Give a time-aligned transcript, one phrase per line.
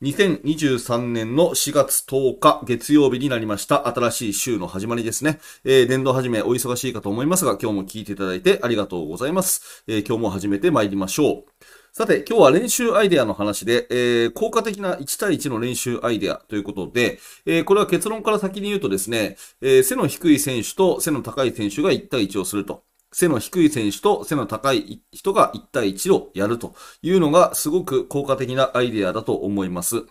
[0.00, 5.40] 2023年の4月10日月曜日になりました新しい週の始まりですね。
[5.64, 9.82] えー、年度始めお忙しいかと思いますが今日も聞いていただいてありがとうございます。
[9.88, 11.64] えー、今日も始めて参りましょう。
[11.92, 22.84] さて、今日は練習アイデアの話で、えー、効果的な1対1の練習アイデアということで、えー、これは結論から先に言うとですね、えー、背の低い選手と背の高い選手が1対1をすると。
[23.12, 30.04] 背の低い選手と背の高い人が1対1をやるというのがすごく効果的なアイデアだと思います。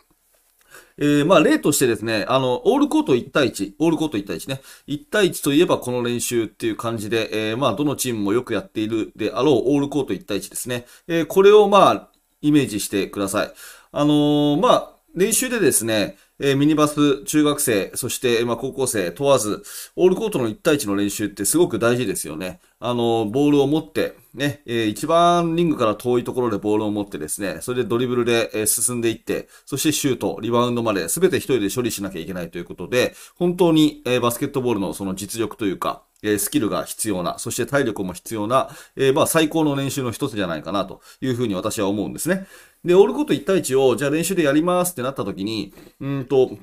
[0.99, 10.85] えー、まあ、例としてですね、あの、オールコート1対1、オールコート1対1ね、1対1といえばこの練習っていう感じで、えー、まあ、どのチームもよくやっているであろうオールコート1対1ですね。
[11.07, 12.09] えー、これをまあ、
[12.41, 13.54] イメージしてください。
[13.91, 19.63] あのまあ、練習でですね、えー、ミニバス、中学生、そして、まあ、高校生問わず、
[19.96, 22.60] オールコートの1対1の練習ってすごく大事ですよね。
[22.79, 42.48] あの、ボールを持って、ね、えー、一番リングから遠いところでボールを持ってですね、それでドリブルで、えー、進んでいって、そしてシュート、リバウンドまで全て一人で処理しなきゃいけないということで、本当に、えー、バスケットボールのその実力というか、えスキルが必要な、そして体力も必要な、えまあ最高の練習の一つじゃないかなというふうに私は思うんですね。
[42.88, 46.57] で、オールコート1対1を、じゃあ練習でやりますってなった時に、うんと、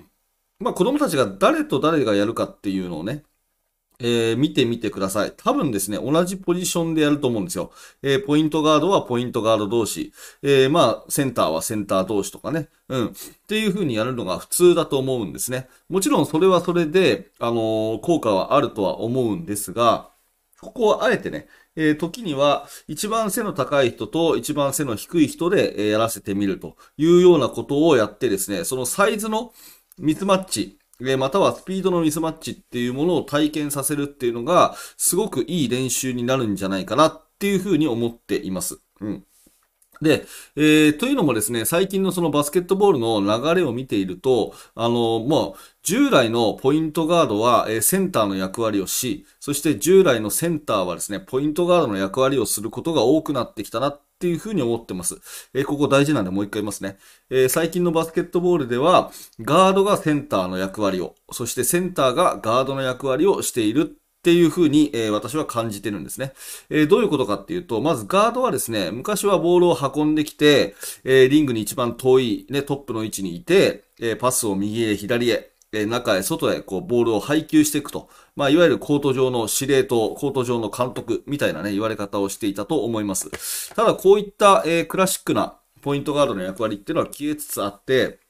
[0.58, 3.25] まあ子供たちが誰と誰がやるかっていうのをね、
[4.00, 5.33] えー、見てみてください。
[5.36, 7.72] 多分ですね、同じポジションでやると思うんですよ。
[8.03, 13.06] えー、ポイントガードはポイントガード同士、えー、まあ、センターはセンター同士とかね、うん。
[13.09, 13.11] っ
[13.47, 15.69] ていう風にやるのが普通だと思うんですね。
[15.88, 20.09] もちろんそれはそれで、あの効果はあるとは思うんですが、
[20.60, 29.53] ここはあえてね、えー、時には一番背の高い人と一番背の低い人で、え、やらせてみるというようなことをやってですね、そのサイズの
[29.98, 30.78] ミスマッチ、
[31.19, 38.81] またはスピードのミスマッチっていうものを体験させるっていうのが、すごくいい練習になるんじゃないかなっていうふうに思っています。
[39.00, 39.25] うん。
[40.03, 55.21] で、えー、というのもですね、最近のそのバスケットボールの流れを見ていると、あの、もう、従来のポイントガードは、えー、センターの役割をし、そして従来のセンターはですね、ポイントガードの役割をすることが多くなってきたなっていうふうに思ってます。
[55.53, 56.97] えー、ここ大事なんでもう一回言いますね。
[57.28, 66.32] えー、最近のバスケットボールでは、ガードがセンターの役割を、そしてセンターがガードの役割をしているっていうふうに、えー、私は感じてるんですね、
[66.70, 70.74] えー、どういうことかっていうと、まずガードはですね、昔はボールを運んできて、
[71.04, 78.08] えー、リングに一番遠い、ね、トップの位置にいて、えパスを右へ左へ、え中へ外へこうボールを配球していくと。
[78.34, 83.74] まあ、いわゆるコート上の司令塔、コート上の監督みたいなね、言われ方をしていたと思います。
[83.74, 88.20] ただ、こういった、え、クラシックなポイントガードの役割っていうのは消えつつあって、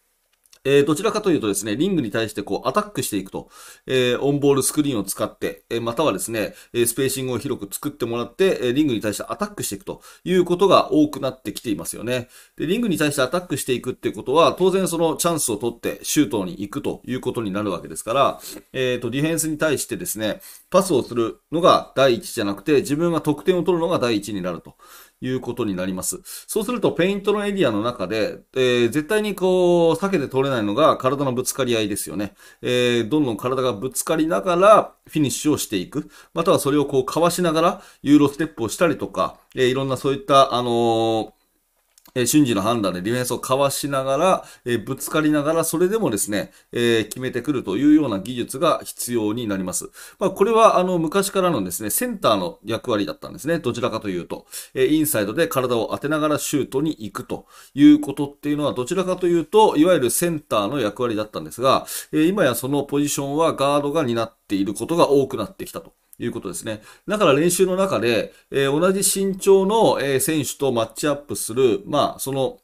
[0.64, 3.50] えー、どちらかというとですね、リングに対してこうアタックしていくと、
[3.86, 12.28] えー、オンボールスクリーンを使って、えー、またはですね、スペーシングを広く作ってもらって、リングに対してアタックしていくということが多くなってきていますよね。
[12.56, 18.40] で、リングに対してアタックしていくっていうことは、当然そのチャンスを取ってシュートに行くということになるわけですから、
[18.72, 24.76] えっ、と、ディフェンスに対してですね、パスをするのが第一じゃなくて、自分が得点を取るのが第一になると。
[25.20, 26.20] いうことになります。
[26.24, 32.34] そうすると、ペイントのエリアの中で、えー、絶対にこう、避けて通れないのが体のぶつかり合いですよね。
[32.62, 36.10] えー、どんどん体がぶつかりながら、フィニッシュをしていく。
[36.34, 41.43] またはそれをこう、かわしながら、ユーロステップをしたりとか、えー、いろんなそういった、あのー
[42.14, 49.90] え瞬時の判断でディフェンスをかわしながら、えぶつかりながら、それでもですね、え決めてくるというような技術が必要になります。
[50.20, 53.58] まあ、これは、あの、昔からのですね、センターの役割だったんですね。
[53.58, 65.92] どちらかというと、えインサイドで体を当てながらシュートに行くということっていうのは、どちらかというと、いわゆるセンターの役割だったんですが、え今やそのポジションはガードが担っていることが多くなってきたと。
[66.18, 66.82] いうことですね。
[67.08, 72.58] だから練習の中で、えー、同じ身長の、えー、選手とマッチアップする、まあ、その、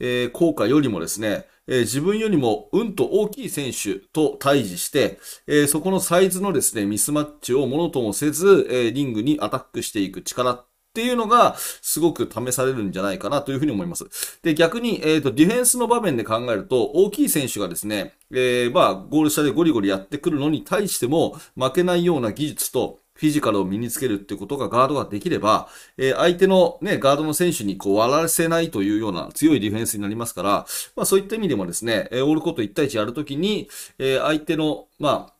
[0.00, 14.06] えー、効果よりもですね、え自分よりもうんと大きい選手と対峙して、えそこのサイズのですね、ミスマッチをものともせず、えリングにアタックしていく力っていうのが、すごく試されるんじゃないかなというふうに思います。
[14.44, 25.68] で、逆に、えっ、ー、と、ディフェンスの場面で考えると、大きい選手がですね、えー、まあ、ゴール下でゴリゴリやってくるのに対しても、負けないような技術と、フィジカルを身につけるってことがガードができれば、
[25.98, 33.68] えー、相手のね、ガードの選手にこう割らせないというような強いディフェンスになりますから、まあそういった意味でもですね、えオールコート1対1やるときに、
[33.98, 35.34] えー、相手の、まあ、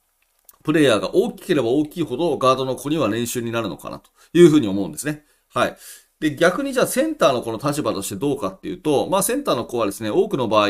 [0.65, 5.25] プレイヤーが大きければ大きいほどガードの子には練習になるのかなというふうに思うんですね。
[5.55, 5.77] はい。
[6.21, 10.69] で、逆にじゃあセンターのこの立場としてどうかっていうと、まあセンターの子はですね、多くの場合、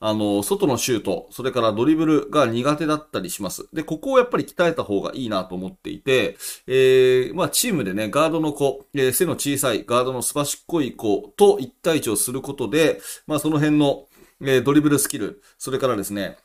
[0.00, 3.68] あの、外のシュート、それからドリブルが苦手だったりします。
[3.72, 6.36] で、ここをやっぱり鍛えた方がいいなと思っていて、
[6.66, 14.06] えー、まあチームでね、ガードの子、えー、背の小さいガードのすばしっこい子と一対一をすることで、まあその辺の、
[14.40, 16.38] えー、ドリブルスキル、それからですね、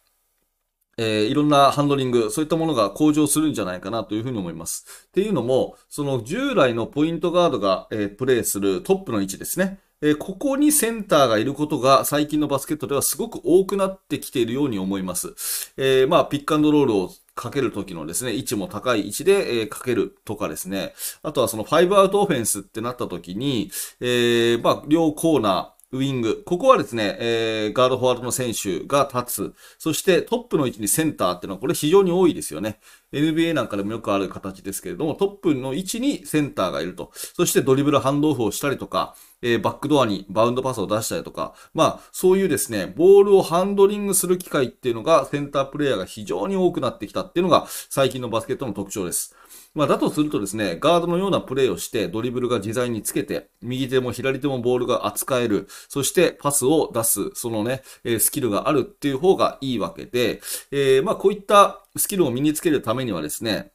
[0.98, 5.06] えー、いろんなハンドリング、そういったものが向上するんじゃないかなというふうに思います。
[5.08, 9.80] っていうのも、その従来のポイントガードが、えー、プレイするトップの位置ですね。
[10.02, 15.74] えー、ここにセンターがいることが最近のバスケットではすごく多くなってきているように思います。
[15.78, 20.94] えー、まあ、ピックアンドロールをかけるときのですね、位置も高い位置で、えー、かけるとかですね。
[21.24, 26.44] あとはその5アウトオフェンスってなったときに、えー、まあ、両コーナー、ウィング。
[26.46, 29.56] ここはですね、えー、ガードフォワードの選手が立つ。
[29.80, 32.80] そしてトップの位置にセンターっていうのはこれ非常に多いですよね。
[33.14, 37.12] NBA なんかでもよくある形ですけれども、トップの位置にセンターがいると。
[37.14, 49.36] そしてドリブルハンドオフをしたりとか、えー、バックドアにバウンドパスを出したりとか、まあ、そういうですね、ボールをハンドリングする機会っていうのが、センタープレイヤーが非常に多くなってきたっていうのが、最近のバスケットの特徴です。
[49.78, 60.42] まあ、だとするとですね、ガードのようなプレーをして、ドリブルが自在につけて、右手も左手もボールが扱える、そしてパスを出す、そのね、えスキルがあるっていう方がいいわけで、
[60.72, 63.72] えー、まあ、こういったスキルを身につけるためにはですね、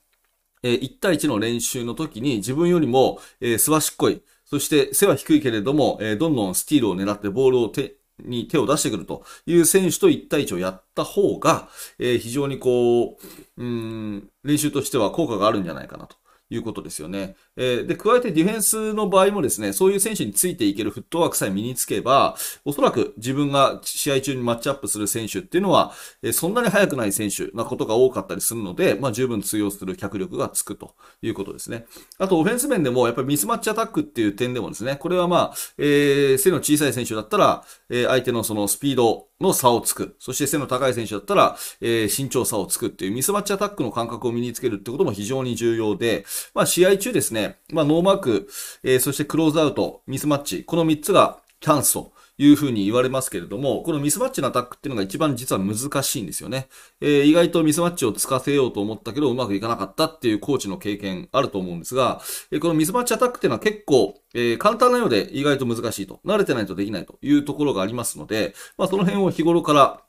[0.64, 11.68] えー、1対1の練習の時に自分よりも、えー、すばしっこい、そして背は低いけれども、えー、どんどんスティールを狙ってボールを手、に手を出してくるという選手と1対1をやった方が、
[11.98, 13.18] えー、非常にこ
[13.56, 16.16] う、うん、練習としては効果があるんじゃないかなと。
[16.52, 17.34] いうことですよね。
[17.56, 31.86] えー、で、加えてディフェンスの場合もですね、そういう選手についていけるフットワークさえ身につけば、おそらく自分が試合中にマッチアップする選手っていうのは、えー、そんなに速くない選手なことが多かったりするので、まあ十分通用する脚力がつくということですね。
[32.18, 40.16] あと、オフェンス面でも、やっぱりミスマッチアタックっていう点でもですね、これはまあ、えー、背の小さい選手だったら、えー、相手のそのスピードの差をつく。
[40.18, 46.24] そして背の高い選手だったら、えー、身長差をつくっていうミスマッチアタックの感覚を身につけるってことも非常に重要で、
[46.54, 48.48] まあ試合中ですね、まあノーマーク、
[48.82, 56.68] えー、そしてクローズアウト、ミスマッチ、この3つがチャンスというふうに言われますけれども、このミスマッチのアタックっていうのが一番実は難しいんですよね。
[57.00, 66.20] えー、意外とミスマッチをつかせようと思ったけどうまくいかなかったっていうコーチの経験あると思うんですが、えー、このミスマッチアタックっていうのは結構、えー、簡単なようで意外と難しいと。
[66.24, 70.00] 慣れてないとできないというところがありますので、まあその辺を日頃から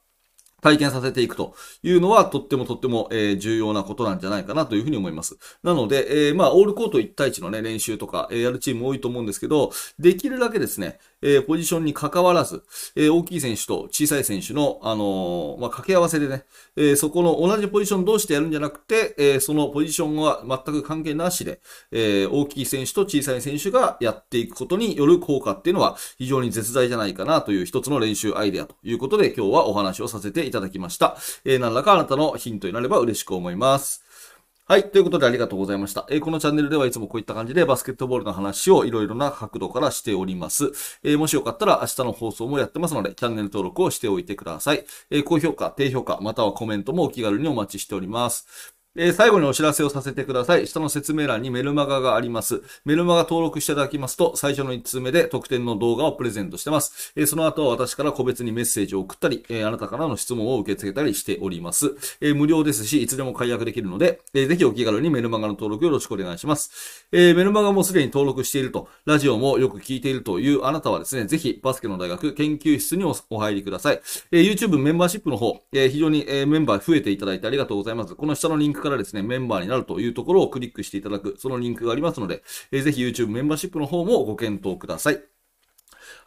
[0.63, 5.38] 体験させていくというのはとってもとっても、えー、重要なことなんじゃないかなというふうに思います。
[5.62, 12.63] なので、えー、まあ、オールコート1対1のね、練習とか、えー、やるチーム多いと思うんですけど、できるだけですね、え、ポジションに関わらず、
[12.95, 16.45] え、大きい選手と小さい選手の、あの、まあ、掛け合わせでね、
[16.75, 21.62] え、そこの同じポジション同士でやるんじゃなくて、え、そのポジションは全く関係なしで、
[21.92, 30.52] え、大きい選手と小さい選手がやっていくことによる効果っていうのは非常に絶大じゃないかなという一つの練習アイデアということで今日はお話をさせていただきました。
[30.53, 34.03] ただきましたえー、何らかあなたのヒントになれば嬉しく思います。
[34.65, 34.89] はい。
[34.89, 36.07] ということでありがとうございました。
[36.09, 40.71] えー、このチャンネルではいつもこういった感じでバスケットボールの話をいろいろな角度からしております。
[41.03, 44.85] えー、もしよかったら明日の放送もやってますので、チャンネル登録をしておいてください。
[45.09, 48.73] えー、高評価、低評価、またはコメントもお気軽にお待ちしております。
[48.95, 50.67] え、最後にお知らせをさせてください。
[50.67, 52.61] 下の説明欄にメルマガがあります。
[52.85, 57.12] メルマガ登録していただきますと、最初の1通目で特典の動画をプレゼントしてます。
[57.15, 61.95] え、その後は私から個別にメッセージを送ったり、え、あなたからの質問を受け付けたりしております。
[62.21, 67.07] え無料ですし、いつでも解約できるので、えぜひお気軽にメルマガの登録よろしくお願いします。
[67.12, 74.00] えメルマガもすでに登録していると、ラジオもよく聞いているというあなたはですね、ぜひバスケの大学研究室にお入りください。
[74.31, 78.13] え YouTube メンバーシップの方、え非常に、えメンバー増えていただいてありがとうございます。
[78.13, 85.23] この下のリンクからですね、メンバーになるというところをクリックしていただく、そのリンクがありますので、えー、ぜひ YouTube メンバーシップの方もご検討ください。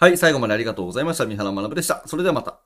[0.01, 1.27] はい、最後までありがとうございました。
[1.27, 2.03] 三原学でした。
[2.07, 2.66] それではまた。